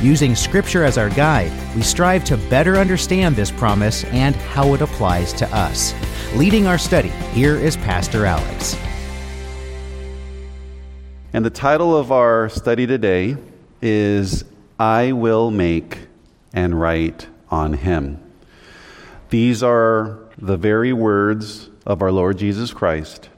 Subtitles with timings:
[0.02, 4.82] Using Scripture as our guide, we strive to better understand this promise and how it
[4.82, 5.94] applies to us.
[6.34, 8.78] Leading our study, here is Pastor Alex.
[11.34, 13.38] And the title of our study today
[13.82, 14.44] is
[14.78, 16.00] I Will Make
[16.52, 18.22] and Write on Him.
[19.30, 23.30] These are the very words of our Lord Jesus Christ.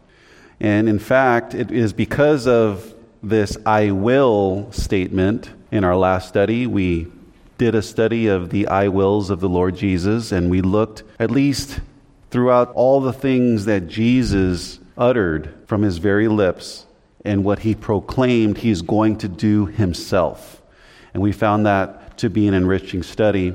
[0.59, 6.65] And in fact, it is because of this I will statement in our last study.
[6.65, 7.11] We
[7.59, 11.29] did a study of the I wills of the Lord Jesus, and we looked at
[11.29, 11.79] least
[12.31, 16.87] throughout all the things that Jesus uttered from his very lips
[17.25, 20.61] and what he proclaimed he's going to do himself.
[21.13, 23.53] And we found that to be an enriching study.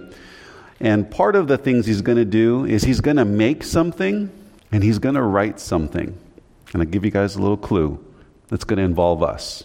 [0.80, 4.30] And part of the things he's going to do is he's going to make something
[4.72, 6.16] and he's going to write something.
[6.72, 8.02] And I'll give you guys a little clue
[8.48, 9.64] that's going to involve us.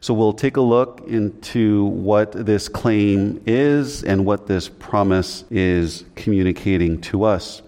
[0.00, 6.04] So we'll take a look into what this claim is and what this promise is
[6.16, 7.62] communicating to us.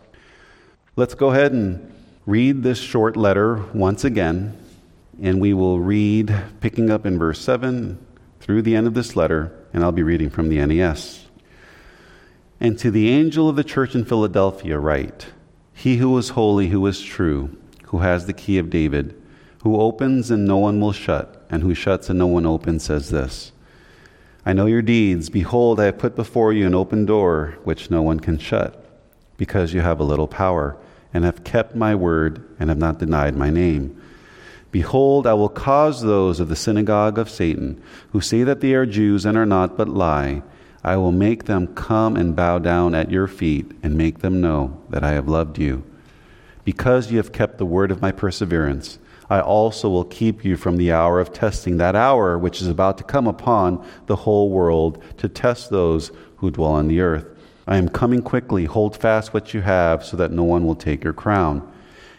[0.96, 1.92] Let's go ahead and
[2.26, 4.58] read this short letter once again
[5.22, 7.98] and we will read picking up in verse 7
[8.40, 11.26] through the end of this letter, and I'll be reading from the NAS.
[12.60, 15.26] And to the angel of the church in Philadelphia, write
[15.72, 19.20] He who is holy, who is true, who has the key of David,
[19.62, 23.10] who opens and no one will shut, and who shuts and no one opens, says
[23.10, 23.52] this
[24.46, 25.30] I know your deeds.
[25.30, 28.84] Behold, I have put before you an open door which no one can shut,
[29.36, 30.76] because you have a little power,
[31.14, 34.00] and have kept my word, and have not denied my name.
[34.74, 37.80] Behold, I will cause those of the synagogue of Satan,
[38.10, 40.42] who say that they are Jews and are not, but lie,
[40.82, 44.82] I will make them come and bow down at your feet, and make them know
[44.90, 45.84] that I have loved you.
[46.64, 48.98] Because you have kept the word of my perseverance,
[49.30, 52.98] I also will keep you from the hour of testing, that hour which is about
[52.98, 57.28] to come upon the whole world to test those who dwell on the earth.
[57.68, 58.64] I am coming quickly.
[58.64, 61.70] Hold fast what you have, so that no one will take your crown.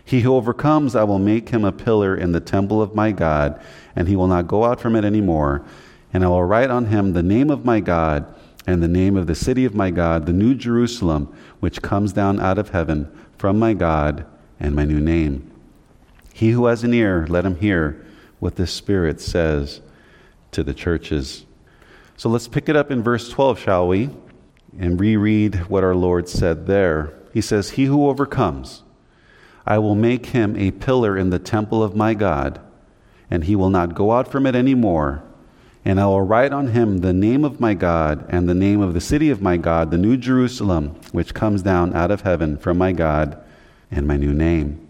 [0.06, 3.60] He who overcomes, I will make him a pillar in the temple of my God,
[3.96, 5.66] and he will not go out from it any more.
[6.14, 8.34] And I will write on him the name of my God
[8.68, 12.40] and the name of the city of my God, the new Jerusalem, which comes down
[12.40, 14.26] out of heaven from my God,
[14.60, 15.52] and my new name.
[16.34, 18.06] He who has an ear, let him hear
[18.40, 19.82] what the Spirit says
[20.52, 21.46] to the churches.
[22.18, 24.10] So let's pick it up in verse 12, shall we?
[24.80, 27.14] And reread what our Lord said there.
[27.34, 28.84] He says, He who overcomes,
[29.66, 32.60] I will make him a pillar in the temple of my God,
[33.32, 35.24] and he will not go out from it any more.
[35.84, 38.94] And I will write on him the name of my God and the name of
[38.94, 42.78] the city of my God, the new Jerusalem, which comes down out of heaven from
[42.78, 43.42] my God,
[43.92, 44.88] and my new name.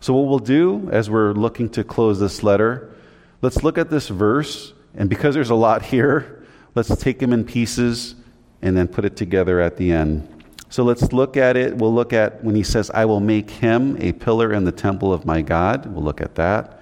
[0.00, 2.92] So, what we'll do as we're looking to close this letter,
[3.40, 4.72] let's look at this verse.
[4.94, 6.44] And because there's a lot here,
[6.74, 8.16] let's take them in pieces
[8.60, 10.28] and then put it together at the end.
[10.72, 11.76] So let's look at it.
[11.76, 15.12] We'll look at when he says, I will make him a pillar in the temple
[15.12, 15.84] of my God.
[15.84, 16.80] We'll look at that.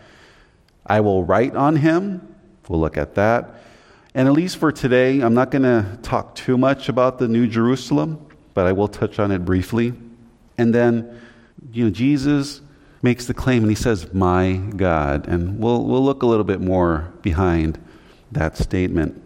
[0.87, 2.37] I will write on him.
[2.69, 3.51] We'll look at that.
[4.15, 7.49] And at least for today, I'm not going to talk too much about the New
[7.49, 8.25] Jerusalem,
[8.55, 9.93] but I will touch on it briefly.
[10.57, 11.21] And then,
[11.73, 12.61] you know, Jesus
[13.03, 15.27] makes the claim and he says, My God.
[15.27, 17.85] And we'll, we'll look a little bit more behind
[18.31, 19.21] that statement.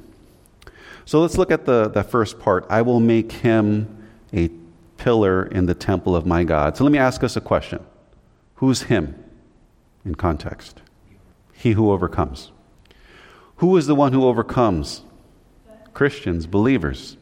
[1.04, 2.64] So let's look at the, the first part.
[2.70, 3.93] I will make him
[4.34, 4.50] a
[4.96, 6.76] pillar in the temple of my God.
[6.76, 7.84] So let me ask us a question
[8.56, 9.22] Who's him
[10.04, 10.82] in context?
[11.52, 12.50] He who overcomes.
[13.56, 15.02] Who is the one who overcomes?
[15.92, 17.16] Christians, believers.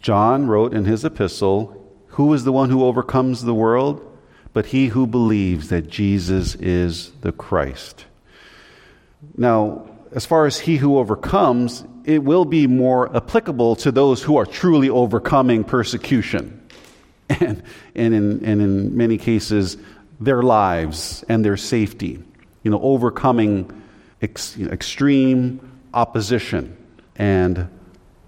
[0.00, 4.02] John wrote in his epistle, Who is the one who overcomes the world?
[4.52, 8.06] But he who believes that Jesus is the Christ.
[9.36, 14.36] Now, as far as he who overcomes, it will be more applicable to those who
[14.36, 16.62] are truly overcoming persecution.
[17.28, 17.64] And,
[17.96, 19.76] and, in, and in many cases,
[20.20, 22.22] their lives and their safety.
[22.62, 23.82] You know, overcoming
[24.22, 25.60] ex, you know, extreme
[25.92, 26.76] opposition
[27.16, 27.68] and,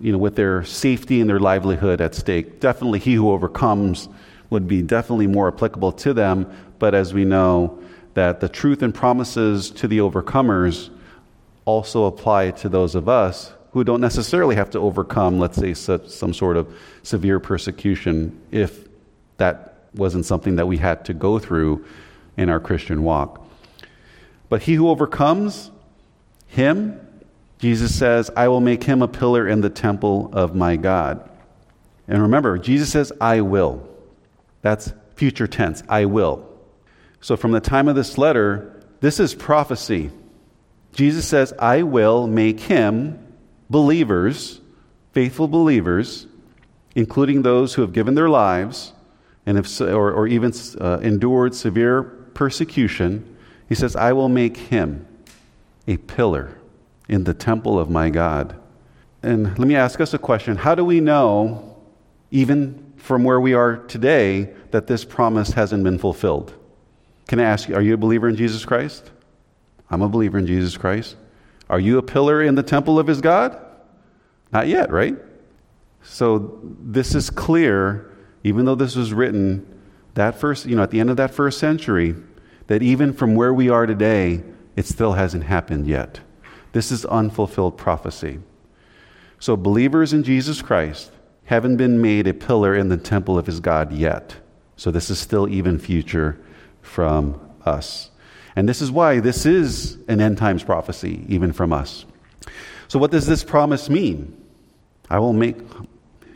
[0.00, 2.58] you know, with their safety and their livelihood at stake.
[2.58, 4.08] Definitely, he who overcomes
[4.50, 6.52] would be definitely more applicable to them.
[6.80, 7.78] But as we know,
[8.14, 10.90] that the truth and promises to the overcomers
[11.64, 16.34] also apply to those of us who don't necessarily have to overcome, let's say, some
[16.34, 16.72] sort of
[17.02, 18.88] severe persecution if
[19.36, 21.84] that wasn't something that we had to go through
[22.36, 23.46] in our Christian walk.
[24.48, 25.70] But he who overcomes
[26.46, 27.00] him,
[27.58, 31.28] Jesus says, I will make him a pillar in the temple of my God.
[32.06, 33.88] And remember, Jesus says, I will.
[34.62, 36.48] That's future tense, I will.
[37.20, 40.10] So from the time of this letter, this is prophecy.
[40.92, 43.24] Jesus says, I will make him
[43.70, 44.60] believers,
[45.12, 46.26] faithful believers,
[46.94, 48.92] including those who have given their lives
[49.46, 53.36] and have, or, or even uh, endured severe persecution.
[53.68, 55.06] He says, I will make him
[55.86, 56.58] a pillar
[57.08, 58.58] in the temple of my God.
[59.22, 61.76] And let me ask us a question How do we know,
[62.30, 66.54] even from where we are today, that this promise hasn't been fulfilled?
[67.26, 69.10] Can I ask you, are you a believer in Jesus Christ?
[69.90, 71.16] I'm a believer in Jesus Christ.
[71.68, 73.58] Are you a pillar in the temple of his God?
[74.52, 75.16] Not yet, right?
[76.02, 79.78] So this is clear, even though this was written
[80.14, 82.14] that first, you know, at the end of that first century,
[82.66, 84.42] that even from where we are today,
[84.74, 86.20] it still hasn't happened yet.
[86.72, 88.40] This is unfulfilled prophecy.
[89.38, 91.12] So believers in Jesus Christ
[91.44, 94.36] haven't been made a pillar in the temple of his God yet.
[94.76, 96.38] So this is still even future
[96.82, 98.10] from us.
[98.56, 102.04] And this is why this is an end times prophecy, even from us.
[102.88, 104.34] So, what does this promise mean?
[105.10, 105.56] I will make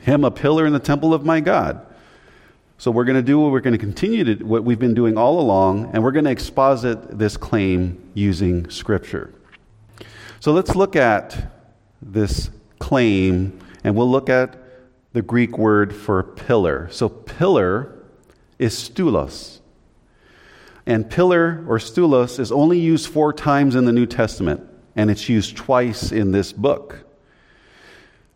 [0.03, 1.87] him a pillar in the temple of my God.
[2.76, 5.17] So, we're going to do what we're going to continue to what we've been doing
[5.17, 9.32] all along, and we're going to exposit this claim using Scripture.
[10.41, 11.50] So, let's look at
[12.03, 14.59] this claim, and we'll look at
[15.12, 16.88] the Greek word for pillar.
[16.91, 17.99] So, pillar
[18.59, 19.62] is stulos.
[20.87, 25.29] And pillar or stulos is only used four times in the New Testament, and it's
[25.29, 27.05] used twice in this book.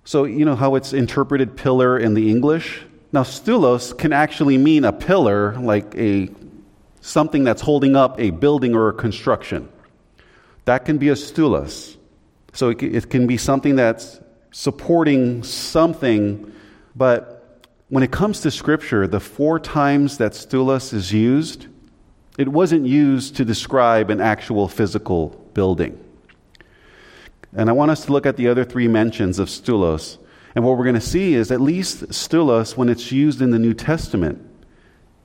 [0.05, 2.83] So, you know how it's interpreted pillar in the English?
[3.13, 6.31] Now, stulos can actually mean a pillar, like a
[7.01, 9.69] something that's holding up a building or a construction.
[10.65, 11.97] That can be a stulos.
[12.53, 14.19] So it, can be something that's
[14.51, 16.53] supporting something,
[16.95, 17.37] but
[17.89, 21.67] when it comes to Scripture, the four times that stulos is used,
[22.39, 25.99] it wasn't used to describe an actual physical building.
[27.55, 30.19] And I want us to look at the other three mentions of stulos.
[30.55, 33.59] And what we're going to see is at least stulos, when it's used in the
[33.59, 34.47] New Testament,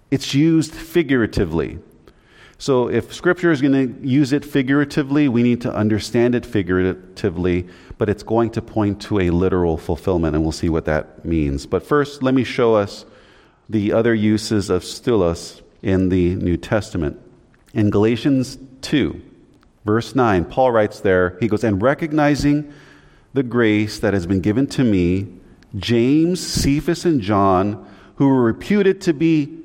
[0.09, 1.79] it's used figuratively.
[2.57, 7.67] So if Scripture is going to use it figuratively, we need to understand it figuratively,
[7.97, 11.65] but it's going to point to a literal fulfillment, and we'll see what that means.
[11.65, 13.05] But first, let me show us
[13.67, 17.19] the other uses of stulos in the New Testament.
[17.73, 19.21] In Galatians 2,
[19.85, 22.73] verse 9, Paul writes there, he goes, And recognizing
[23.33, 25.27] the grace that has been given to me,
[25.75, 29.59] James, Cephas, and John, who were reputed to be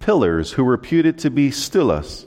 [0.00, 2.26] pillars, who were reputed to be stulos,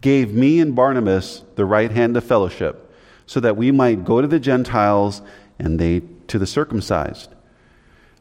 [0.00, 2.94] gave me and Barnabas the right hand of fellowship,
[3.26, 5.20] so that we might go to the Gentiles
[5.58, 7.34] and they to the circumcised.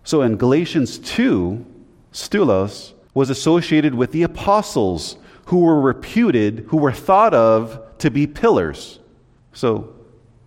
[0.03, 1.65] So in Galatians 2,
[2.11, 8.27] stulos was associated with the apostles who were reputed, who were thought of to be
[8.27, 8.99] pillars.
[9.53, 9.95] So,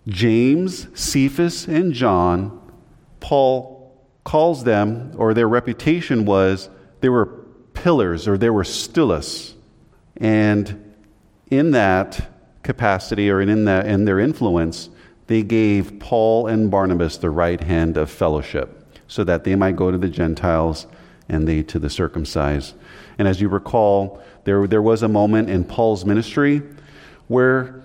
[0.07, 2.71] James, Cephas, and John,
[3.19, 6.69] Paul calls them, or their reputation was,
[7.01, 7.25] they were
[7.73, 9.53] pillars or they were stulos.
[10.15, 10.95] And
[11.49, 12.29] in that
[12.63, 14.89] capacity or in, that, in their influence,
[15.27, 19.91] they gave Paul and Barnabas the right hand of fellowship so that they might go
[19.91, 20.87] to the Gentiles
[21.31, 22.75] and they to the circumcised.
[23.17, 26.61] And as you recall, there, there was a moment in Paul's ministry
[27.27, 27.81] where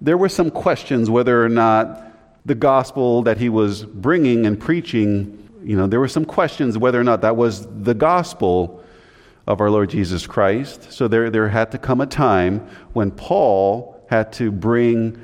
[0.00, 2.04] there were some questions whether or not
[2.46, 7.00] the gospel that he was bringing and preaching, you know, there were some questions whether
[7.00, 8.82] or not that was the gospel
[9.46, 10.92] of our Lord Jesus Christ.
[10.92, 12.60] So there, there had to come a time
[12.92, 15.20] when Paul had to bring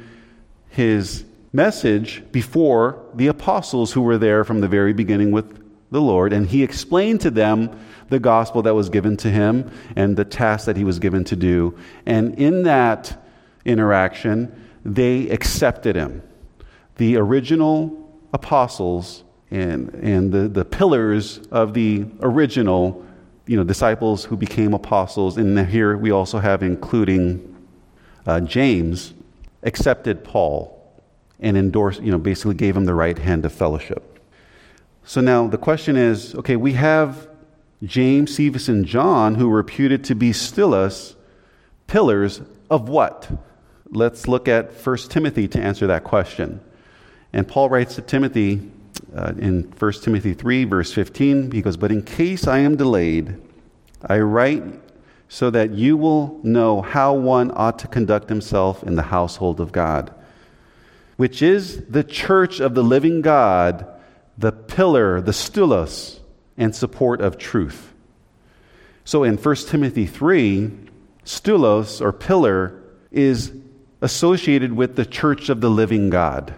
[0.70, 5.63] his message before the apostles who were there from the very beginning with
[5.94, 7.70] the Lord, and he explained to them
[8.08, 11.36] the gospel that was given to him and the task that he was given to
[11.36, 11.78] do.
[12.04, 13.16] And in that
[13.64, 14.52] interaction,
[14.84, 16.20] they accepted him.
[16.96, 19.22] The original apostles
[19.52, 23.06] and, and the, the pillars of the original
[23.46, 27.56] you know, disciples who became apostles, and here we also have including
[28.26, 29.14] uh, James,
[29.62, 30.72] accepted Paul
[31.38, 34.13] and endorsed, you know, basically gave him the right hand of fellowship.
[35.04, 37.28] So now the question is okay, we have
[37.82, 41.14] James, Cephas, and John who were reputed to be stulos,
[41.86, 43.30] pillars of what?
[43.90, 46.60] Let's look at 1 Timothy to answer that question.
[47.32, 48.70] And Paul writes to Timothy
[49.14, 53.40] uh, in 1 Timothy 3, verse 15, he goes, But in case I am delayed,
[54.04, 54.64] I write
[55.28, 59.72] so that you will know how one ought to conduct himself in the household of
[59.72, 60.14] God,
[61.16, 63.86] which is the church of the living God,
[64.36, 66.20] the pillar, the stulos,
[66.56, 67.92] and support of truth.
[69.04, 70.70] So in 1 Timothy 3,
[71.24, 73.52] stulos or pillar is
[74.00, 76.54] associated with the church of the living God,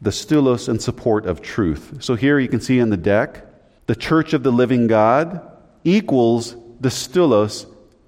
[0.00, 2.02] the stulos and support of truth.
[2.02, 3.46] So here you can see on the deck,
[3.86, 5.40] the church of the living God
[5.84, 7.66] equals the stulos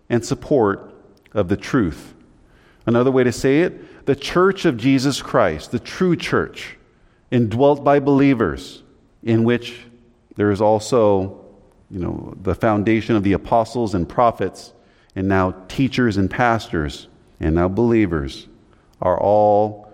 [0.08, 0.94] and support
[1.32, 2.14] of the truth.
[2.86, 6.76] Another way to say it, the church of Jesus Christ, the true church,
[7.30, 8.81] indwelt by believers,
[9.22, 9.78] in which
[10.36, 11.38] there is also
[11.90, 14.72] you know, the foundation of the apostles and prophets,
[15.14, 17.06] and now teachers and pastors,
[17.38, 18.46] and now believers,
[19.00, 19.92] are all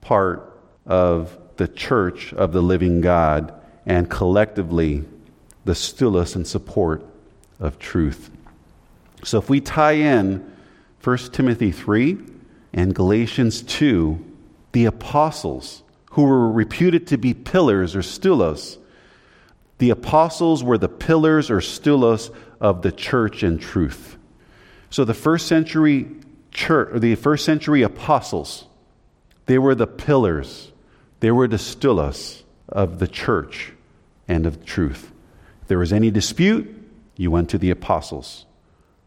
[0.00, 3.52] part of the church of the living God
[3.84, 5.04] and collectively
[5.64, 7.04] the stulos and support
[7.60, 8.30] of truth.
[9.22, 10.50] So if we tie in
[11.02, 12.18] 1 Timothy 3
[12.72, 14.32] and Galatians 2,
[14.72, 15.82] the apostles
[16.14, 18.78] who were reputed to be pillars or stulos
[19.78, 24.16] the apostles were the pillars or stulos of the church and truth.
[24.90, 26.08] So the first century
[26.52, 28.66] church, or the first century apostles,
[29.46, 30.72] they were the pillars,
[31.20, 33.72] they were the stulos of the church
[34.28, 35.10] and of truth.
[35.62, 36.74] If there was any dispute,
[37.16, 38.46] you went to the apostles.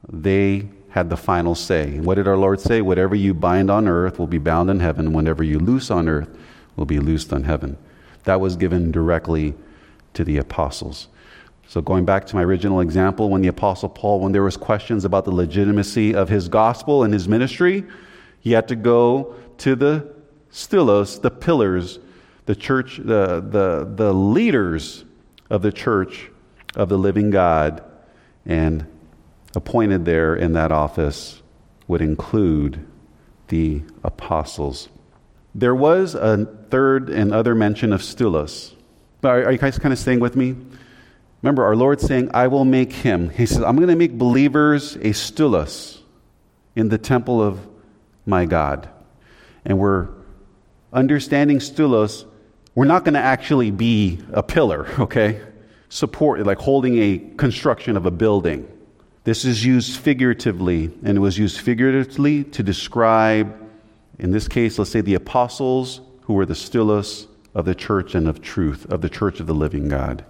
[0.07, 1.99] They had the final say.
[1.99, 2.81] What did our Lord say?
[2.81, 5.13] Whatever you bind on earth will be bound in heaven.
[5.13, 6.29] Whatever you loose on earth
[6.77, 7.77] will be loosed on heaven.
[8.23, 9.55] That was given directly
[10.13, 11.09] to the apostles.
[11.67, 15.03] So going back to my original example, when the apostle Paul, when there was questions
[15.03, 17.83] about the legitimacy of his gospel and his ministry,
[18.39, 20.15] he had to go to the
[20.49, 21.99] stulos, the pillars,
[22.45, 25.03] the church, the, the, the leaders
[25.49, 26.31] of the church
[26.75, 27.83] of the living God,
[28.45, 28.87] and
[29.55, 31.41] appointed there in that office
[31.87, 32.85] would include
[33.49, 34.87] the apostles.
[35.57, 38.75] There was a third and other mention of stulos.
[39.21, 40.55] But are, you guys kind of staying with me?
[41.41, 43.29] Remember, our Lord saying, I will make him.
[43.29, 45.99] He says, I'm going to make believers a stulos
[46.75, 47.59] in the temple of
[48.23, 48.87] my God.
[49.65, 50.09] And we're
[50.93, 52.25] understanding stulos,
[52.75, 55.41] we're not going to actually be a pillar, okay?
[55.89, 58.71] Support, like holding a construction of a building.
[59.23, 63.66] This is used figuratively, and it was used figuratively to describe,
[64.19, 68.27] in this case, let's say the apostles who were the stulos of the church and
[68.27, 70.25] of truth, of the church of the living God.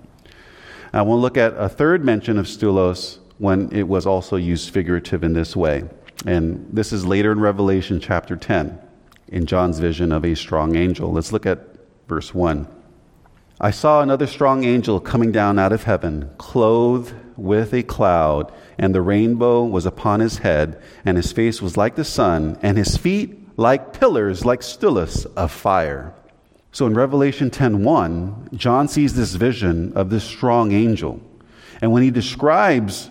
[0.93, 4.69] I want to look at a third mention of stulos when it was also used
[4.69, 5.83] figurative in this way.
[6.25, 8.79] And this is later in Revelation chapter 10,
[9.27, 11.11] in John's vision of a strong angel.
[11.11, 11.59] Let's look at
[12.07, 12.67] verse 1.
[13.59, 18.93] I saw another strong angel coming down out of heaven, clothed with a cloud, and
[18.93, 22.97] the rainbow was upon his head, and his face was like the sun, and his
[22.97, 26.13] feet like pillars, like stulos of fire.
[26.71, 31.19] So in Revelation 10:1, John sees this vision of this strong angel.
[31.81, 33.09] And when he describes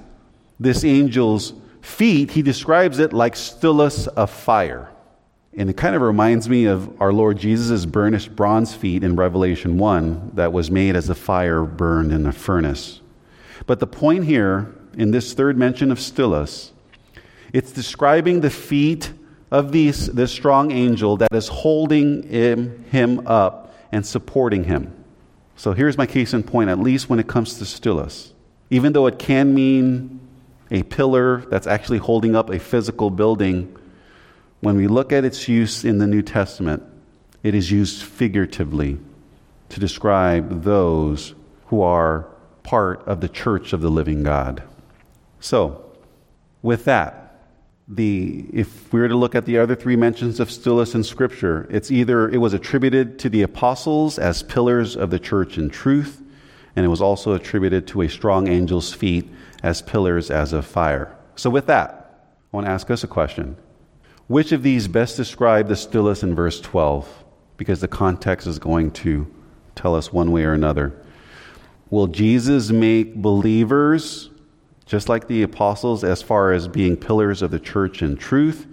[0.58, 4.88] this angel's feet, he describes it like stulos of fire.
[5.56, 9.78] And it kind of reminds me of our Lord Jesus' burnished bronze feet in Revelation
[9.78, 13.00] 1 that was made as a fire burned in a furnace.
[13.66, 16.70] But the point here in this third mention of stulos,
[17.52, 19.12] it's describing the feet
[19.50, 24.92] of these, this strong angel that is holding him, him up and supporting him.
[25.56, 28.32] So here's my case in point, at least when it comes to stulos.
[28.70, 30.20] Even though it can mean
[30.70, 33.74] a pillar that's actually holding up a physical building,
[34.60, 36.82] when we look at its use in the New Testament,
[37.42, 38.98] it is used figuratively
[39.68, 41.34] to describe those
[41.66, 42.26] who are
[42.62, 44.62] part of the church of the living God.
[45.40, 45.84] So,
[46.62, 47.25] with that,
[47.88, 51.68] the if we were to look at the other three mentions of stulos in scripture
[51.70, 56.20] it's either it was attributed to the apostles as pillars of the church in truth
[56.76, 59.28] and it was also attributed to a strong angel's feet
[59.62, 61.16] as pillars as of fire.
[61.34, 62.02] So with that
[62.52, 63.56] i want to ask us a question.
[64.28, 67.24] Which of these best describe the stulos in verse 12
[67.56, 69.32] because the context is going to
[69.74, 70.92] tell us one way or another.
[71.90, 74.30] Will jesus make believers
[74.86, 78.66] just like the apostles, as far as being pillars of the church in truth?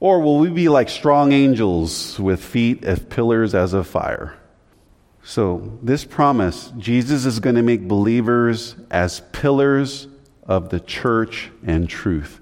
[0.00, 4.36] Or will we be like strong angels with feet as pillars as of fire?
[5.22, 10.06] So, this promise, Jesus is going to make believers as pillars
[10.44, 12.40] of the church and truth.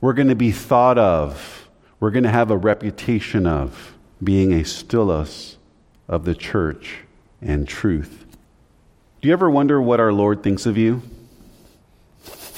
[0.00, 1.68] We're going to be thought of,
[2.00, 5.56] we're going to have a reputation of being a stulos
[6.08, 6.98] of the church
[7.42, 8.24] and truth.
[9.20, 11.02] Do you ever wonder what our Lord thinks of you?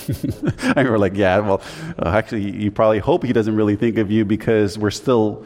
[0.77, 1.61] and we're like, yeah, well,
[1.99, 5.45] uh, actually, you probably hope he doesn't really think of you because we're still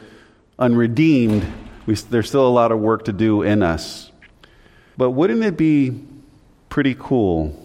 [0.58, 1.46] unredeemed.
[1.86, 4.10] We, there's still a lot of work to do in us.
[4.96, 6.04] But wouldn't it be
[6.68, 7.56] pretty cool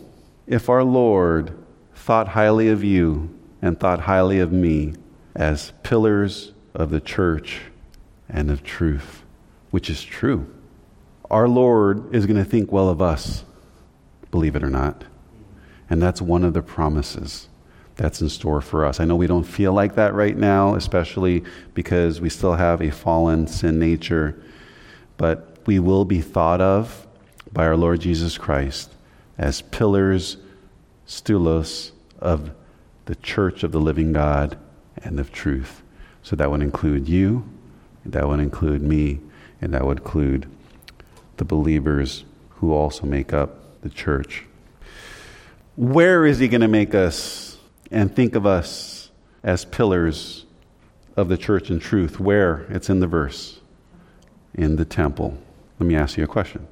[0.47, 1.57] if our Lord
[1.95, 3.29] thought highly of you
[3.61, 4.93] and thought highly of me
[5.35, 7.61] as pillars of the church
[8.29, 9.23] and of truth,
[9.71, 10.49] which is true?
[11.29, 13.43] Our Lord is going to think well of us,
[14.31, 15.03] believe it or not.
[15.89, 17.47] And that's one of the promises
[17.95, 18.99] that's in store for us.
[18.99, 22.91] I know we don't feel like that right now, especially because we still have a
[22.91, 24.41] fallen sin nature,
[25.17, 27.07] but we will be thought of
[27.51, 28.91] by our Lord Jesus Christ
[29.37, 30.37] as pillars,
[31.07, 32.51] stulos of
[33.05, 34.57] the church of the living God
[34.97, 35.81] and of truth.
[36.23, 37.47] So that would include you,
[38.05, 39.19] that would include me,
[39.61, 40.49] and that would include
[41.37, 44.45] the believers who also make up the church.
[45.75, 47.57] Where is he going to make us
[47.91, 49.11] and think of us
[49.43, 50.45] as pillars
[51.17, 52.19] of the church and truth?
[52.19, 52.65] Where?
[52.69, 53.59] It's in the verse.
[54.53, 55.37] In the temple.
[55.79, 56.65] Let me ask you a question.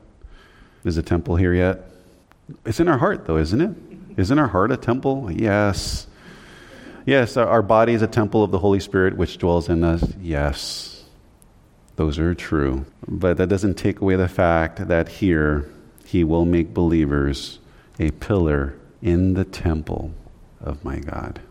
[0.85, 1.81] Is the temple here yet?
[2.65, 3.75] It's in our heart, though, isn't it?
[4.17, 5.29] Isn't our heart a temple?
[5.31, 6.07] Yes.
[7.05, 10.13] Yes, our body is a temple of the Holy Spirit which dwells in us.
[10.21, 11.03] Yes.
[11.97, 12.85] Those are true.
[13.05, 15.69] But that doesn't take away the fact that here
[16.05, 17.59] he will make believers
[17.99, 20.13] a pillar in the temple
[20.61, 21.41] of my God.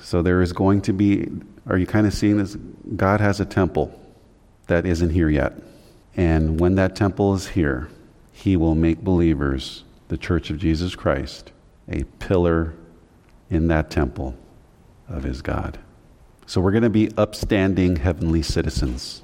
[0.00, 1.28] So there is going to be,
[1.66, 2.56] are you kind of seeing this?
[2.96, 4.00] God has a temple
[4.66, 5.52] that isn't here yet.
[6.16, 7.88] And when that temple is here,
[8.32, 11.52] he will make believers, the church of Jesus Christ,
[11.88, 12.74] a pillar
[13.50, 14.34] in that temple
[15.08, 15.78] of his God.
[16.46, 19.22] So we're going to be upstanding heavenly citizens,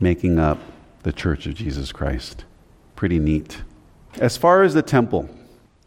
[0.00, 0.58] making up
[1.04, 2.44] the church of Jesus Christ.
[2.96, 3.62] Pretty neat.
[4.18, 5.28] As far as the temple,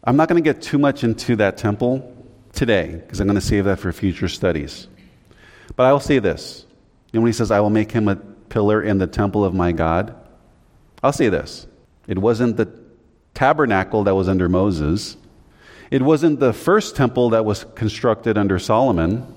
[0.02, 2.16] I'm not going to get too much into that temple
[2.52, 4.88] today because I'm going to save that for future studies.
[5.76, 6.64] But I will say this.
[7.12, 9.72] And when he says, I will make him a pillar in the temple of my
[9.72, 10.14] God,
[11.02, 11.66] I'll say this.
[12.06, 12.72] It wasn't the
[13.34, 15.16] tabernacle that was under Moses,
[15.90, 19.34] it wasn't the first temple that was constructed under Solomon,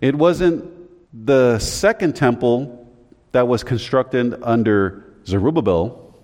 [0.00, 0.72] it wasn't
[1.12, 2.92] the second temple
[3.32, 6.14] that was constructed under Zerubbabel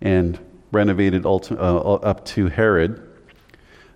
[0.00, 0.38] and
[0.70, 3.00] renovated uh, up to Herod,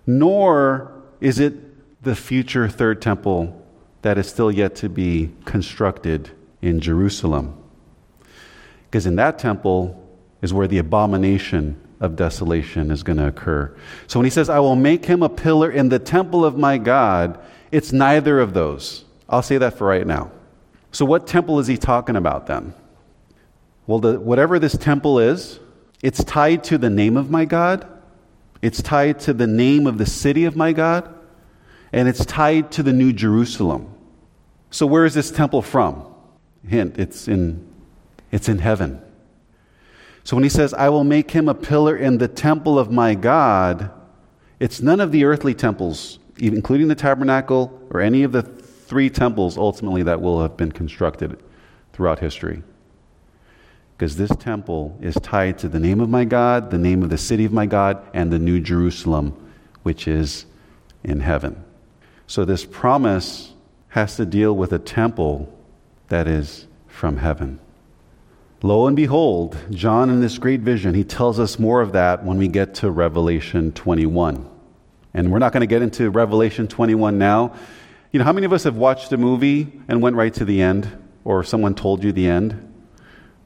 [0.05, 3.61] nor is it the future third temple
[4.01, 6.31] that is still yet to be constructed
[6.61, 7.57] in Jerusalem.
[8.85, 9.99] Because in that temple
[10.41, 13.73] is where the abomination of desolation is going to occur.
[14.07, 16.77] So when he says, I will make him a pillar in the temple of my
[16.77, 17.39] God,
[17.71, 19.05] it's neither of those.
[19.29, 20.31] I'll say that for right now.
[20.91, 22.75] So, what temple is he talking about then?
[23.87, 25.59] Well, the, whatever this temple is,
[26.03, 27.87] it's tied to the name of my God,
[28.61, 31.11] it's tied to the name of the city of my God,
[31.93, 33.89] and it's tied to the New Jerusalem.
[34.69, 36.05] So, where is this temple from?
[36.67, 37.65] Hint, it's in,
[38.31, 39.01] it's in heaven.
[40.25, 43.15] So, when he says, I will make him a pillar in the temple of my
[43.15, 43.89] God,
[44.59, 49.57] it's none of the earthly temples, including the tabernacle or any of the three temples
[49.57, 51.41] ultimately that will have been constructed
[51.93, 52.61] throughout history
[54.03, 57.17] because this temple is tied to the name of my God, the name of the
[57.17, 59.33] city of my God, and the New Jerusalem,
[59.83, 60.45] which is
[61.05, 61.63] in heaven.
[62.27, 63.53] So this promise
[63.87, 65.57] has to deal with a temple
[66.09, 67.61] that is from heaven.
[68.61, 72.37] Lo and behold, John, in this great vision, he tells us more of that when
[72.37, 74.49] we get to Revelation 21.
[75.13, 77.55] And we're not going to get into Revelation 21 now.
[78.11, 80.61] You know, how many of us have watched a movie and went right to the
[80.61, 80.91] end,
[81.23, 82.71] or someone told you the end?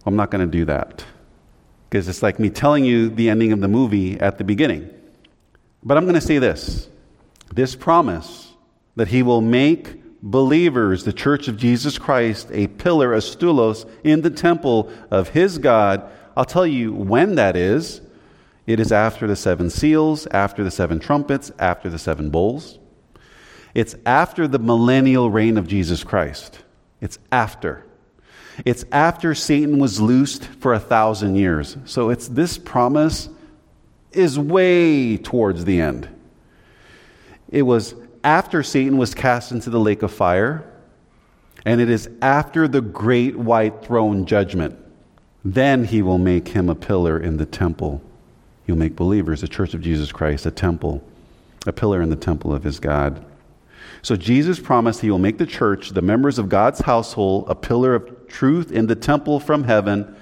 [0.07, 1.03] I'm not going to do that
[1.89, 4.89] because it's like me telling you the ending of the movie at the beginning.
[5.83, 6.87] But I'm going to say this
[7.53, 8.53] this promise
[8.95, 14.21] that he will make believers, the church of Jesus Christ, a pillar, a stulos in
[14.21, 16.09] the temple of his God.
[16.37, 18.01] I'll tell you when that is.
[18.65, 22.79] It is after the seven seals, after the seven trumpets, after the seven bowls.
[23.73, 26.63] It's after the millennial reign of Jesus Christ.
[26.99, 27.86] It's after.
[28.65, 31.77] It's after Satan was loosed for a thousand years.
[31.85, 33.29] So it's this promise
[34.11, 36.09] is way towards the end.
[37.49, 40.65] It was after Satan was cast into the lake of fire,
[41.65, 44.77] and it is after the great white throne judgment.
[45.45, 48.01] Then he will make him a pillar in the temple.
[48.65, 51.01] He'll make believers, the church of Jesus Christ, a temple,
[51.65, 53.23] a pillar in the temple of his God.
[54.01, 57.95] So Jesus promised he will make the church, the members of God's household, a pillar
[57.95, 60.15] of truth in the temple from heaven,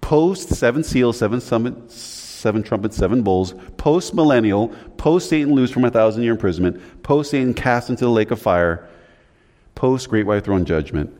[0.00, 5.84] post seven seals, seven summit, seven trumpets, seven bowls, post millennial, post Satan loose from
[5.84, 8.88] a thousand year imprisonment, post Satan cast into the lake of fire,
[9.74, 11.12] post great white throne judgment.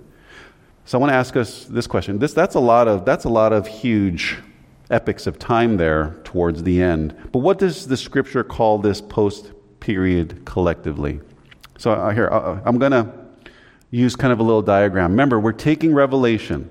[0.84, 2.20] So I want to ask us this question.
[2.20, 4.38] This, that's, a lot of, that's a lot of huge
[4.88, 7.16] epics of time there towards the end.
[7.32, 11.20] But what does the scripture call this post period collectively?
[11.78, 13.12] So uh, here, uh, I'm going to
[13.90, 15.10] use kind of a little diagram.
[15.10, 16.68] Remember, we're taking Revelation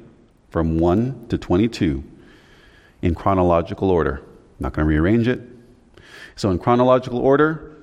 [0.50, 2.04] from 1 to 22
[3.02, 4.18] in chronological order.
[4.18, 4.24] I'm
[4.60, 5.42] not going to rearrange it.
[6.36, 7.76] So, in chronological order,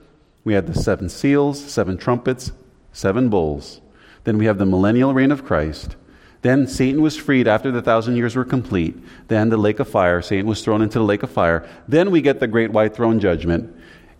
[0.45, 2.53] we had the seven seals, seven trumpets,
[2.93, 3.81] seven bowls.
[4.25, 5.97] Then we have the millennial reign of Christ.
[6.43, 8.97] Then Satan was freed after the thousand years were complete.
[9.29, 11.69] Then the lake of fire, Satan was thrown into the lake of fire.
[11.87, 13.75] Then we get the great white throne judgment.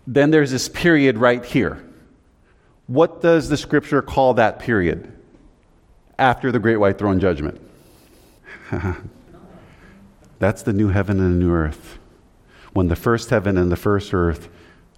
[0.07, 1.83] Then there's this period right here.
[2.93, 5.11] What does the scripture call that period
[6.19, 7.59] after the great white throne judgment?
[10.37, 11.97] That's the new heaven and the new earth.
[12.73, 14.47] When the first heaven and the first earth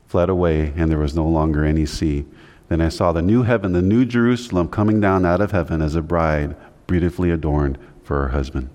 [0.07, 2.25] fled away and there was no longer any sea.
[2.67, 5.95] Then I saw the new heaven, the new Jerusalem coming down out of heaven as
[5.95, 8.71] a bride, beautifully adorned for her husband.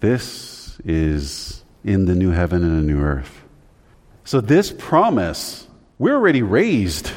[0.00, 3.42] This is in the new heaven and the new earth.
[4.24, 5.66] So, this promise,
[5.98, 7.10] we're already raised,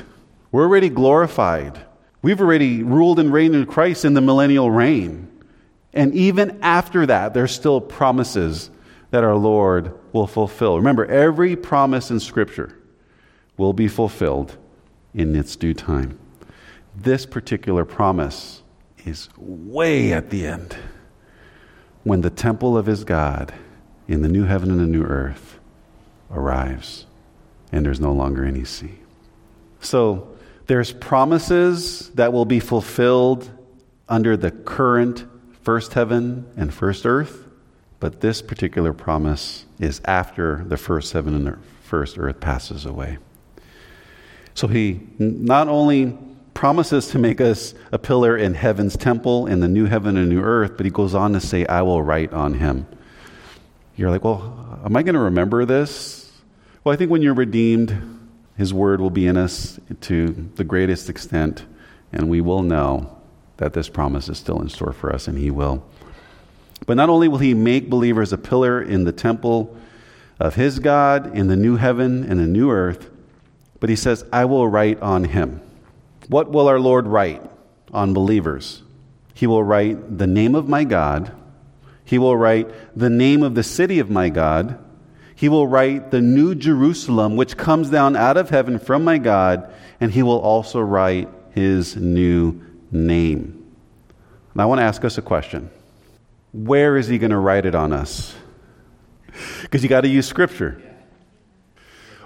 [0.51, 1.79] we're already glorified.
[2.21, 5.27] We've already ruled and reigned in Christ in the millennial reign.
[5.93, 8.69] And even after that, there's still promises
[9.12, 10.77] that our Lord will fulfill.
[10.77, 12.77] Remember, every promise in Scripture
[13.55, 14.57] will be fulfilled
[15.13, 16.19] in its due time.
[16.95, 18.63] This particular promise
[19.05, 20.75] is way at the end
[22.03, 23.53] when the temple of his God
[24.07, 25.60] in the new heaven and the new earth
[26.31, 27.05] arrives
[27.71, 28.99] and there's no longer any sea.
[29.79, 30.37] So
[30.67, 33.49] there's promises that will be fulfilled
[34.08, 35.25] under the current
[35.63, 37.47] first heaven and first earth
[37.99, 43.17] but this particular promise is after the first heaven and first earth passes away.
[44.53, 46.17] So he not only
[46.53, 50.41] promises to make us a pillar in heaven's temple in the new heaven and new
[50.41, 52.88] earth, but he goes on to say, I will write on him.
[53.95, 56.32] You're like, well, am I going to remember this?
[56.84, 58.16] Well, I think when you're redeemed,
[58.57, 61.65] his word will be in us to the greatest extent,
[62.11, 63.15] and we will know
[63.57, 65.85] that this promise is still in store for us, and he will.
[66.85, 69.75] But not only will he make believers a pillar in the temple
[70.39, 73.09] of his God, in the new heaven and the new earth,
[73.79, 75.61] but he says, I will write on him.
[76.27, 77.43] What will our Lord write
[77.93, 78.81] on believers?
[79.33, 81.31] He will write the name of my God.
[82.03, 84.83] He will write the name of the city of my God.
[85.38, 89.71] He will write the new Jerusalem, which comes down out of heaven from my God,
[90.02, 92.60] and he will also write his new
[92.91, 93.63] name.
[94.56, 95.69] Now, I want to ask us a question
[96.54, 98.36] where is he going to write it on us?
[99.62, 100.82] Because you got to use scripture.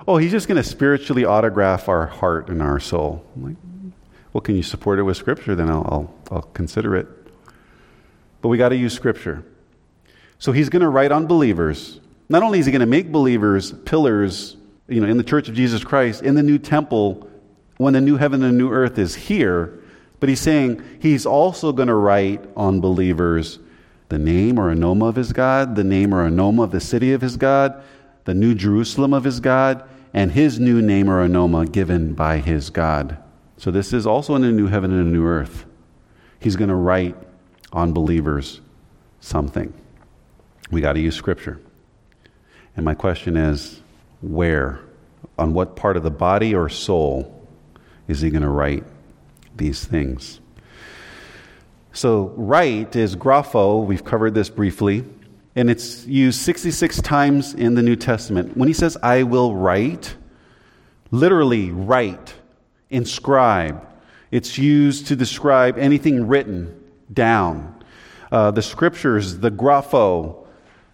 [0.07, 3.25] Oh, he's just going to spiritually autograph our heart and our soul.
[3.35, 3.93] I'm like,
[4.31, 5.53] well, can you support it with scripture?
[5.53, 7.09] Then I'll, I'll, I'll consider it.
[8.41, 9.43] But we got to use scripture.
[10.39, 11.99] So he's going to write on believers.
[12.31, 14.55] Not only is he going to make believers pillars,
[14.87, 17.29] you know, in the church of Jesus Christ, in the new temple,
[17.75, 19.83] when the new heaven and the new earth is here,
[20.21, 23.59] but he's saying he's also going to write on believers
[24.07, 27.19] the name or onoma of his God, the name or onoma of the city of
[27.19, 27.83] his God,
[28.23, 32.69] the new Jerusalem of his God, and his new name or onoma given by his
[32.69, 33.17] God.
[33.57, 35.65] So this is also in a new heaven and a new earth.
[36.39, 37.17] He's going to write
[37.73, 38.61] on believers
[39.19, 39.73] something.
[40.71, 41.59] We got to use scripture.
[42.75, 43.81] And my question is
[44.21, 44.79] where?
[45.37, 47.47] On what part of the body or soul
[48.07, 48.83] is he going to write
[49.55, 50.39] these things?
[51.93, 53.85] So, write is grapho.
[53.85, 55.03] We've covered this briefly.
[55.55, 58.55] And it's used 66 times in the New Testament.
[58.55, 60.15] When he says, I will write,
[61.11, 62.33] literally write,
[62.89, 63.85] inscribe.
[64.31, 66.81] It's used to describe anything written
[67.11, 67.83] down.
[68.31, 70.40] Uh, the scriptures, the grapho,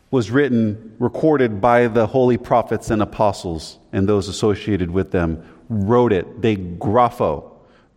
[0.09, 6.13] was written, recorded by the holy prophets and apostles and those associated with them, wrote
[6.13, 6.41] it.
[6.41, 7.51] They grapho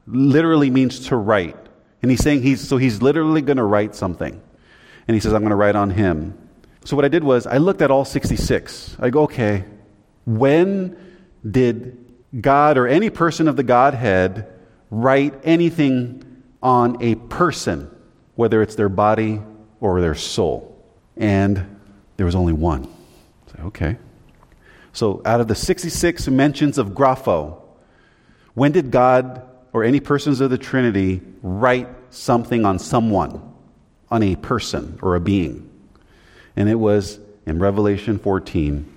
[0.07, 1.57] literally means to write.
[2.03, 4.40] And he's saying he's, so he's literally going to write something.
[5.07, 6.37] And he says, I'm going to write on him.
[6.85, 8.96] So what I did was I looked at all 66.
[8.99, 9.64] I go, okay,
[10.25, 10.96] when
[11.49, 11.96] did
[12.40, 14.46] God or any person of the Godhead
[14.90, 17.90] write anything on a person,
[18.35, 19.42] whether it's their body
[19.81, 20.66] or their soul?
[21.16, 21.80] And
[22.21, 22.85] there was only one.
[23.47, 23.97] So, okay.
[24.93, 27.61] So out of the 66 mentions of grapho,
[28.55, 33.55] when did God or any persons of the Trinity write something on someone,
[34.11, 35.71] on a person or a being.
[36.57, 38.97] And it was in Revelation 14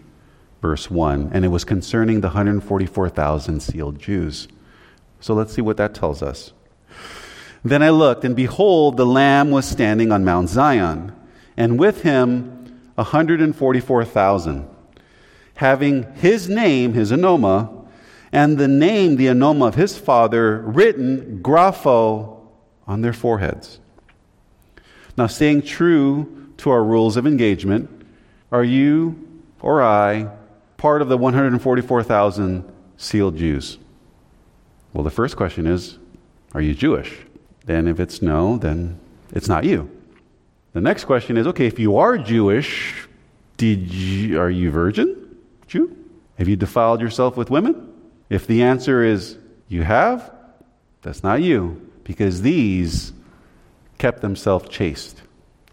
[0.61, 4.47] verse 1, and it was concerning the 144,000 sealed Jews.
[5.19, 6.53] So let's see what that tells us.
[7.65, 11.13] Then I looked, and behold, the Lamb was standing on Mount Zion,
[11.57, 12.62] and with him
[12.95, 14.69] 144,000,
[15.55, 17.87] having his name, his onoma,
[18.31, 22.39] and the name, the onoma of his father, written, grapho,
[22.85, 23.79] on their foreheads.
[25.15, 27.89] Now, staying true to our rules of engagement,
[28.51, 29.23] are you
[29.61, 30.29] or I
[30.77, 33.77] part of the 144,000 sealed Jews?
[34.93, 35.97] Well, the first question is
[36.53, 37.19] Are you Jewish?
[37.65, 38.99] Then, if it's no, then
[39.31, 39.89] it's not you.
[40.73, 43.07] The next question is okay, if you are Jewish,
[43.57, 45.37] did you, are you virgin?
[45.67, 45.95] Jew?
[46.37, 47.93] Have you defiled yourself with women?
[48.29, 50.33] If the answer is you have,
[51.03, 53.13] that's not you, because these
[53.99, 55.21] kept themselves chaste.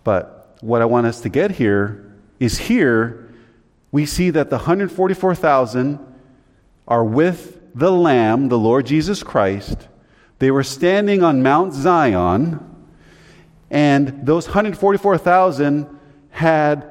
[0.04, 3.30] But what I want us to get here is here
[3.92, 5.98] we see that the 144,000
[6.86, 9.88] are with the Lamb, the Lord Jesus Christ.
[10.38, 12.69] They were standing on Mount Zion,
[13.70, 15.98] and those 144,000
[16.30, 16.90] had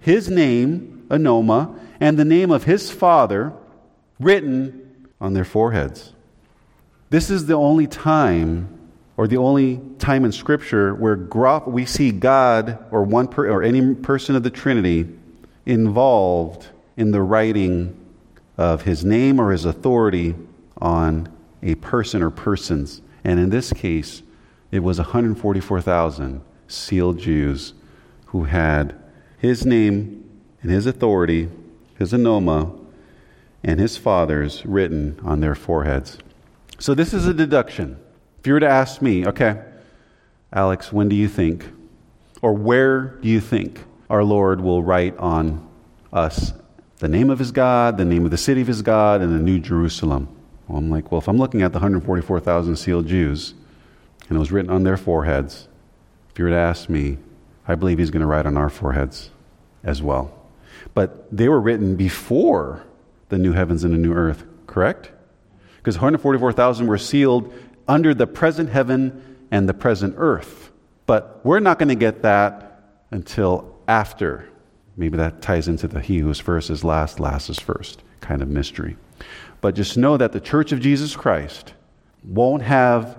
[0.00, 3.52] his name, onoma, and the name of his father
[4.18, 6.12] written on their foreheads.
[7.10, 8.68] This is the only time,
[9.16, 11.16] or the only time in Scripture, where
[11.66, 15.08] we see God or one per, or any person of the Trinity
[15.64, 17.96] involved in the writing
[18.58, 20.34] of his name or his authority
[20.78, 21.28] on
[21.62, 23.02] a person or persons.
[23.24, 24.22] And in this case,
[24.70, 27.74] it was 144,000 sealed Jews
[28.26, 28.94] who had
[29.38, 30.28] his name
[30.62, 31.48] and his authority,
[31.98, 32.78] his onoma,
[33.62, 36.18] and his father's written on their foreheads.
[36.78, 37.98] So this is a deduction.
[38.38, 39.62] If you were to ask me, okay,
[40.52, 41.66] Alex, when do you think,
[42.42, 45.68] or where do you think our Lord will write on
[46.12, 46.52] us
[46.98, 49.42] the name of his God, the name of the city of his God, and the
[49.42, 50.28] New Jerusalem.
[50.66, 53.54] Well, I'm like, well, if I'm looking at the 144,000 sealed Jews,
[54.28, 55.68] and it was written on their foreheads,
[56.30, 57.18] if you were to ask me,
[57.66, 59.30] I believe he's going to write on our foreheads
[59.82, 60.32] as well.
[60.94, 62.84] But they were written before
[63.28, 65.10] the new heavens and the new earth, correct?
[65.78, 67.52] Because 144,000 were sealed
[67.88, 70.70] under the present heaven and the present earth.
[71.06, 74.48] But we're not going to get that until after
[74.96, 78.40] Maybe that ties into the he who is first is last, last is first kind
[78.40, 78.96] of mystery.
[79.60, 81.74] But just know that the church of Jesus Christ
[82.24, 83.18] won't have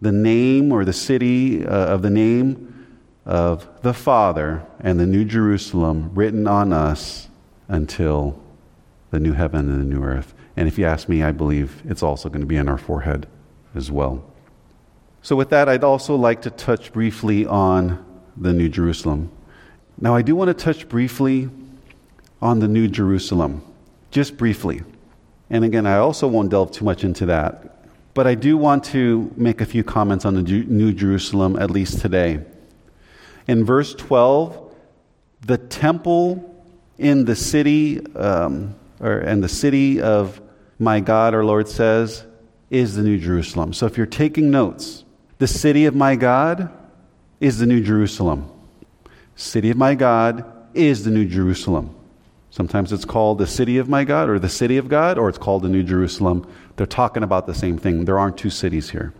[0.00, 2.88] the name or the city uh, of the name
[3.26, 7.28] of the Father and the New Jerusalem written on us
[7.68, 8.40] until
[9.10, 10.34] the new heaven and the new earth.
[10.56, 13.26] And if you ask me, I believe it's also going to be on our forehead
[13.74, 14.24] as well.
[15.22, 18.04] So, with that, I'd also like to touch briefly on
[18.36, 19.30] the New Jerusalem.
[20.00, 21.50] Now, I do want to touch briefly
[22.40, 23.62] on the New Jerusalem,
[24.10, 24.82] just briefly.
[25.50, 27.69] And again, I also won't delve too much into that.
[28.14, 32.00] But I do want to make a few comments on the New Jerusalem, at least
[32.00, 32.40] today.
[33.46, 34.74] In verse 12,
[35.46, 36.64] the temple
[36.98, 40.40] in the city, um, or in the city of
[40.78, 42.24] my God, our Lord says,
[42.68, 43.72] is the New Jerusalem.
[43.72, 45.04] So if you're taking notes,
[45.38, 46.70] the city of my God
[47.40, 48.50] is the New Jerusalem
[49.40, 50.44] city of my God
[50.74, 51.94] is the New Jerusalem.
[52.50, 55.38] Sometimes it's called the city of my God or the city of God, or it's
[55.38, 56.46] called the New Jerusalem.
[56.76, 58.04] They're talking about the same thing.
[58.04, 59.14] There aren't two cities here.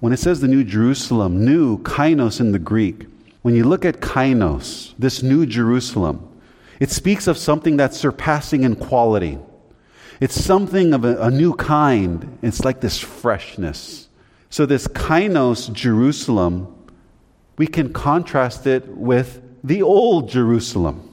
[0.00, 3.06] When it says the New Jerusalem, new, kainos in the Greek,
[3.42, 6.26] when you look at kainos, this New Jerusalem,
[6.80, 9.38] it speaks of something that's surpassing in quality.
[10.20, 12.38] It's something of a, a new kind.
[12.42, 14.08] It's like this freshness.
[14.48, 16.74] So, this kainos Jerusalem
[17.56, 21.08] we can contrast it with the old Jerusalem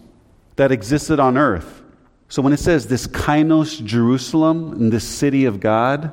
[0.56, 1.82] that existed on earth.
[2.30, 6.12] So when it says this kainos Jerusalem in this city of God,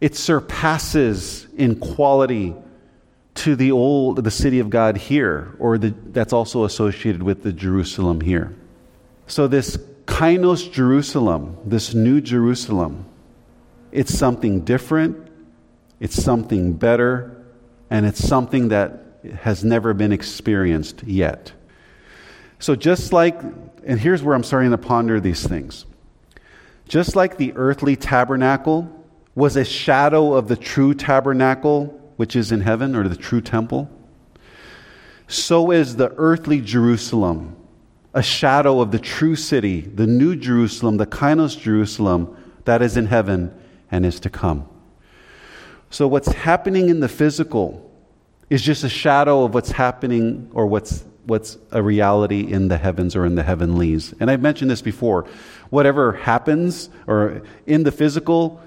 [0.00, 2.54] it surpasses in quality
[3.34, 7.52] to the old the city of God here, or the, that's also associated with the
[7.52, 8.54] Jerusalem here.
[9.26, 13.04] So this kainos Jerusalem, this new Jerusalem,
[13.92, 15.28] it's something different,
[16.00, 17.44] it's something better,
[17.90, 19.04] and it's something that
[19.40, 21.52] has never been experienced yet.
[22.58, 23.40] So, just like,
[23.84, 25.86] and here's where I'm starting to ponder these things.
[26.88, 28.90] Just like the earthly tabernacle
[29.34, 33.90] was a shadow of the true tabernacle, which is in heaven, or the true temple,
[35.28, 37.54] so is the earthly Jerusalem
[38.14, 43.06] a shadow of the true city, the new Jerusalem, the kainos Jerusalem that is in
[43.06, 43.54] heaven
[43.90, 44.68] and is to come.
[45.90, 47.90] So, what's happening in the physical
[48.50, 53.14] is just a shadow of what's happening or what's what's a reality in the heavens
[53.14, 54.14] or in the heavenlies.
[54.18, 55.26] And I've mentioned this before.
[55.68, 58.60] Whatever happens or in the physical,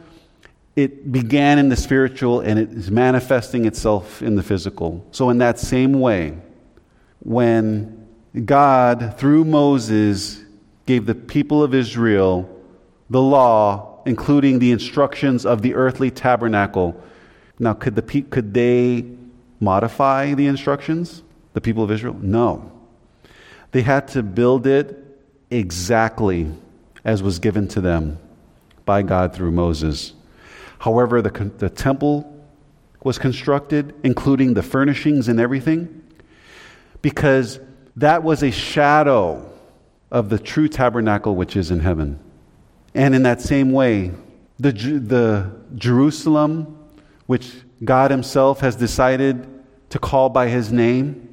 [0.75, 5.03] it began in the spiritual and it is manifesting itself in the physical.
[5.11, 6.37] So, in that same way,
[7.19, 8.07] when
[8.45, 10.43] God, through Moses,
[10.85, 12.47] gave the people of Israel
[13.09, 17.01] the law, including the instructions of the earthly tabernacle,
[17.59, 19.05] now could, the, could they
[19.59, 21.23] modify the instructions?
[21.53, 22.17] The people of Israel?
[22.21, 22.71] No.
[23.71, 24.97] They had to build it
[25.49, 26.51] exactly
[27.03, 28.17] as was given to them
[28.85, 30.13] by God through Moses.
[30.79, 32.27] However, the, the temple
[33.03, 36.03] was constructed, including the furnishings and everything,
[37.01, 37.59] because
[37.95, 39.49] that was a shadow
[40.11, 42.19] of the true tabernacle which is in heaven.
[42.93, 44.11] And in that same way,
[44.59, 46.77] the, the Jerusalem,
[47.25, 49.47] which God Himself has decided
[49.89, 51.30] to call by His name,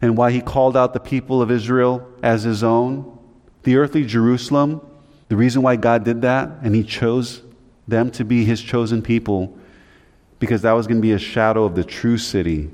[0.00, 3.18] and why he called out the people of Israel as his own.
[3.64, 4.80] The earthly Jerusalem,
[5.28, 7.42] the reason why God did that and he chose
[7.86, 9.56] them to be his chosen people,
[10.38, 12.70] because that was going to be a shadow of the true city,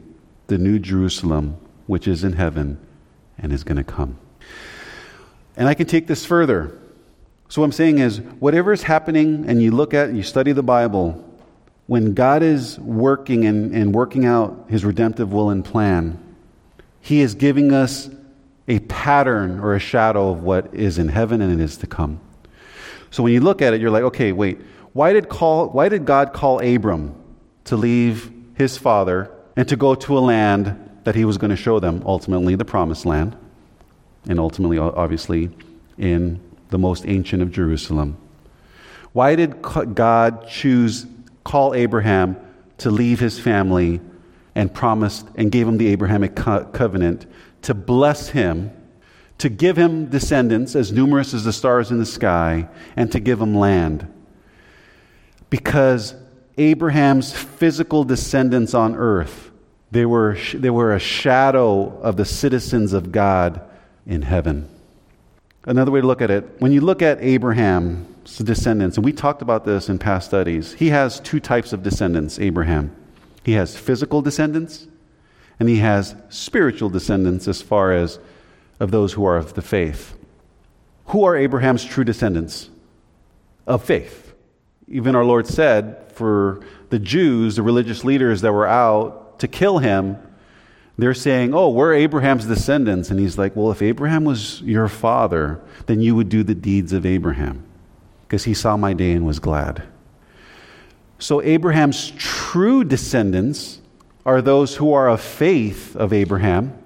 [0.49, 1.57] the new Jerusalem,
[1.87, 2.79] which is in heaven
[3.39, 4.19] and is going to come.
[5.57, 6.77] And I can take this further.
[7.49, 10.63] So, what I'm saying is, whatever is happening, and you look at, you study the
[10.63, 11.25] Bible,
[11.87, 16.19] when God is working and, and working out his redemptive will and plan,
[17.05, 18.09] he is giving us
[18.67, 22.19] a pattern or a shadow of what is in heaven and it is to come.
[23.11, 24.59] So when you look at it, you're like, okay, wait,
[24.95, 27.14] why did, call, why did God call Abram
[27.64, 31.57] to leave his father and to go to a land that he was going to
[31.57, 33.37] show them, ultimately the promised land,
[34.27, 35.51] and ultimately, obviously,
[35.99, 36.40] in
[36.71, 38.17] the most ancient of Jerusalem?
[39.12, 41.05] Why did God choose,
[41.45, 42.38] call Abraham
[42.79, 44.01] to leave his family
[44.55, 47.27] and promised and gave him the Abrahamic co- covenant
[47.62, 48.71] to bless him,
[49.38, 53.40] to give him descendants as numerous as the stars in the sky, and to give
[53.40, 54.07] him land.
[55.51, 56.14] Because
[56.57, 59.51] Abraham's physical descendants on earth,
[59.90, 63.61] they were, they were a shadow of the citizens of God
[64.07, 64.69] in heaven.
[65.67, 69.40] Another way to look at it, when you look at Abraham's descendants, and we talked
[69.40, 72.95] about this in past studies, he has two types of descendants, Abraham.
[73.45, 74.89] He has physical descendants,
[75.61, 78.19] and he has spiritual descendants as far as
[78.81, 80.17] of those who are of the faith.
[81.07, 82.71] Who are Abraham's true descendants?
[83.67, 84.35] Of faith.
[84.89, 89.79] Even our Lord said for the Jews, the religious leaders that were out to kill
[89.79, 90.17] him,
[90.97, 93.11] they're saying, Oh, we're Abraham's descendants.
[93.11, 96.93] And he's like, Well, if Abraham was your father, then you would do the deeds
[96.93, 97.65] of Abraham,
[98.23, 99.83] because he saw my day and was glad.
[101.25, 103.81] So, Abraham's true descendants
[104.27, 106.77] are those who are of faith of Abraham.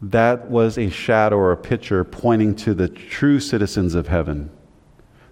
[0.00, 4.50] That was a shadow or a picture pointing to the true citizens of heaven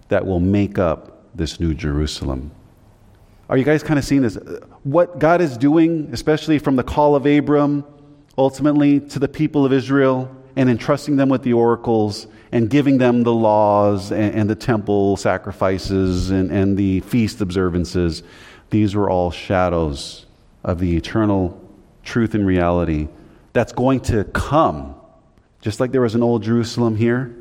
[0.09, 2.51] that will make up this new Jerusalem.
[3.49, 4.37] Are you guys kind of seeing this?
[4.83, 7.83] What God is doing, especially from the call of Abram,
[8.37, 13.23] ultimately to the people of Israel, and entrusting them with the oracles and giving them
[13.23, 18.23] the laws and, and the temple sacrifices and, and the feast observances.
[18.69, 20.25] These were all shadows
[20.63, 21.59] of the eternal
[22.03, 23.07] truth and reality
[23.53, 24.95] that's going to come.
[25.61, 27.35] Just like there was an old Jerusalem here,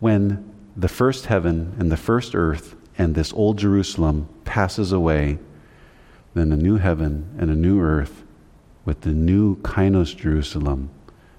[0.00, 5.38] when the first heaven and the first earth and this old Jerusalem passes away,
[6.34, 8.22] then a new heaven and a new earth
[8.84, 10.90] with the new Kainos Jerusalem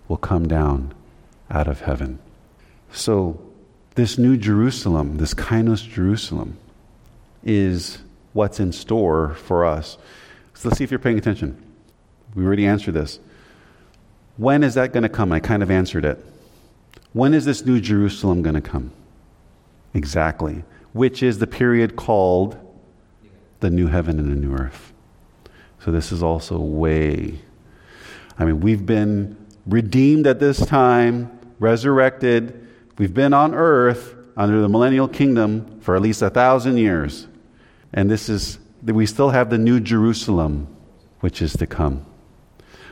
[0.08, 0.94] will come down
[1.50, 2.20] out of heaven.
[2.92, 3.40] So,
[3.96, 6.58] this new Jerusalem, this Kainos Jerusalem,
[7.44, 8.00] is
[8.34, 9.98] what's in store for us.
[10.54, 11.62] So, let's see if you're paying attention.
[12.36, 13.20] We already answered this.
[14.38, 15.32] When is that going to come?
[15.32, 16.24] I kind of answered it.
[17.14, 18.92] When is this new Jerusalem going to come?
[19.94, 20.64] Exactly.
[20.94, 22.58] Which is the period called
[23.60, 24.94] the new heaven and the new earth.
[25.84, 27.40] So, this is also way.
[28.38, 32.68] I mean, we've been redeemed at this time, resurrected
[33.00, 37.28] We've been on earth under the millennial kingdom for at least a thousand years.
[37.94, 40.68] And this is, that we still have the new Jerusalem,
[41.22, 42.06] which is to come.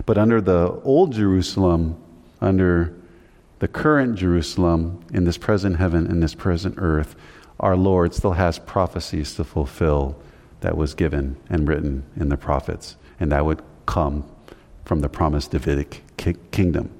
[0.05, 2.01] But under the old Jerusalem,
[2.39, 2.95] under
[3.60, 7.18] the current Jerusalem, in this present heaven, in this present earth,
[7.60, 10.18] our Lord still has prophecies to fulfill
[10.62, 12.95] that was given and written in the prophets.
[13.20, 14.24] And that would come
[14.86, 16.01] from the promised Davidic
[16.51, 16.91] kingdom.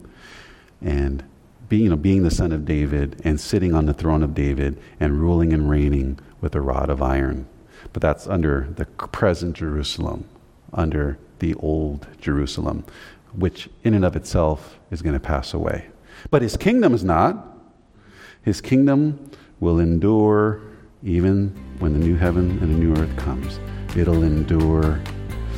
[0.82, 1.24] And
[1.70, 4.80] being, you know, being the son of David and sitting on the throne of David
[5.00, 7.48] and ruling and reigning with a rod of iron.
[7.94, 10.26] But that's under the present Jerusalem,
[10.74, 12.86] under the old Jerusalem,
[13.34, 15.88] which in and of itself is going to pass away.
[16.32, 17.58] But his kingdom is not.
[18.44, 20.62] His kingdom will endure
[21.04, 21.50] even
[21.80, 23.60] when the new heaven and the new earth comes.
[23.96, 25.00] It'll endure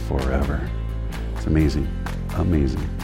[0.07, 0.69] forever.
[1.35, 1.87] It's amazing.
[2.35, 2.98] Amazing.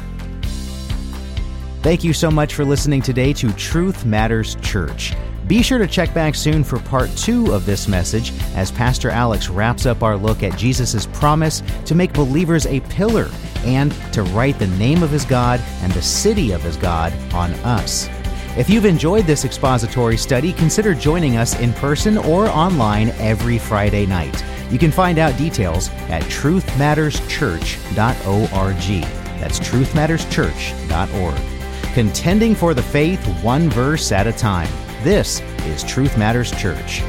[1.86, 5.14] Thank you so much for listening today to Truth Matters Church.
[5.46, 9.50] Be sure to check back soon for part two of this message as Pastor Alex
[9.50, 13.30] wraps up our look at Jesus' promise to make believers a pillar
[13.66, 17.52] and to write the name of his God and the city of his God on
[17.64, 18.10] us.
[18.58, 24.08] If you've enjoyed this expository study, consider joining us in person or online every Friday
[24.08, 24.44] night.
[24.72, 29.04] You can find out details at truthmatterschurch.org.
[29.40, 31.55] That's truthmatterschurch.org.
[31.96, 34.68] Contending for the faith one verse at a time.
[35.02, 37.02] This is Truth Matters Church.